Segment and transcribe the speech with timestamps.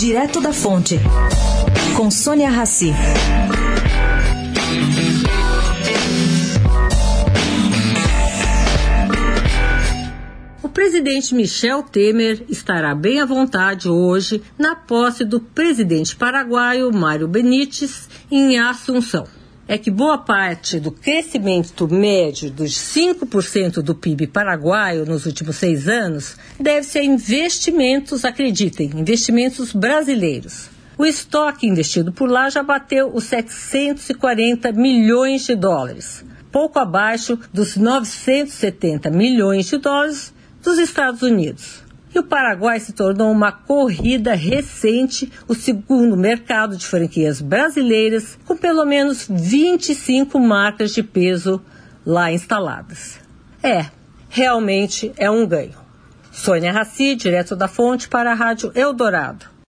[0.00, 0.98] Direto da Fonte,
[1.94, 2.90] com Sônia Rassi.
[10.62, 17.28] O presidente Michel Temer estará bem à vontade hoje na posse do presidente paraguaio Mário
[17.28, 19.26] Benítez em Assunção
[19.70, 25.86] é que boa parte do crescimento médio dos 5% do PIB paraguaio nos últimos seis
[25.86, 30.68] anos deve-se a investimentos, acreditem, investimentos brasileiros.
[30.98, 37.76] O estoque investido por lá já bateu os 740 milhões de dólares, pouco abaixo dos
[37.76, 40.34] 970 milhões de dólares
[40.64, 41.84] dos Estados Unidos.
[42.14, 48.56] E o Paraguai se tornou uma corrida recente, o segundo mercado de franquias brasileiras, com
[48.56, 51.62] pelo menos 25 marcas de peso
[52.04, 53.20] lá instaladas.
[53.62, 53.86] É,
[54.28, 55.78] realmente é um ganho.
[56.32, 59.50] Sônia Raci, direto da fonte para a Rádio Eldorado.